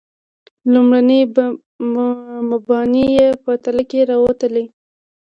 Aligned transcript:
لومړني 0.73 1.21
مباني 2.49 3.05
یې 3.17 3.27
په 3.43 3.51
تله 3.63 3.83
کې 3.89 3.99
راوتلي. 4.11 4.65